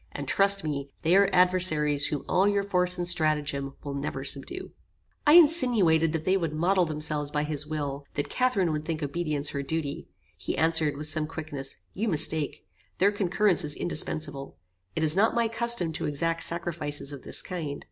And 0.13 0.27
trust 0.27 0.63
me, 0.63 0.89
they 1.03 1.15
are 1.15 1.29
adversaries 1.31 2.07
whom 2.07 2.25
all 2.27 2.47
your 2.47 2.63
force 2.63 2.97
and 2.97 3.07
stratagem 3.07 3.75
will 3.83 3.93
never 3.93 4.23
subdue." 4.23 4.71
I 5.27 5.33
insinuated 5.33 6.11
that 6.13 6.25
they 6.25 6.37
would 6.37 6.53
model 6.53 6.85
themselves 6.85 7.29
by 7.29 7.43
his 7.43 7.67
will: 7.67 8.05
that 8.15 8.27
Catharine 8.27 8.71
would 8.71 8.83
think 8.83 9.03
obedience 9.03 9.49
her 9.49 9.61
duty. 9.61 10.07
He 10.35 10.57
answered, 10.57 10.97
with 10.97 11.05
some 11.05 11.27
quickness, 11.27 11.77
"You 11.93 12.07
mistake. 12.07 12.65
Their 12.97 13.11
concurrence 13.11 13.63
is 13.63 13.75
indispensable. 13.75 14.57
It 14.95 15.03
is 15.03 15.15
not 15.15 15.35
my 15.35 15.47
custom 15.47 15.93
to 15.93 16.07
exact 16.07 16.41
sacrifices 16.41 17.13
of 17.13 17.21
this 17.21 17.43
kind. 17.43 17.79